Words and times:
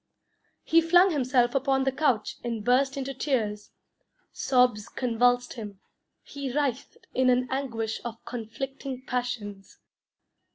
He 0.63 0.81
flung 0.81 1.11
himself 1.11 1.53
upon 1.53 1.83
the 1.83 1.91
couch, 1.91 2.37
and 2.43 2.65
burst 2.65 2.97
into 2.97 3.13
tears. 3.13 3.69
Sobs 4.33 4.89
convulsed 4.89 5.53
him; 5.53 5.79
he 6.23 6.51
writhed 6.51 6.97
in 7.13 7.29
an 7.29 7.47
anguish 7.51 8.01
of 8.03 8.25
conflicting 8.25 9.05
passions. 9.05 9.77